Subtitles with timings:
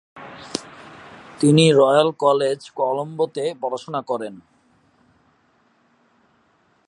[1.39, 4.33] তিনি Royal College, Colombo তে পড়াশোনা করেন।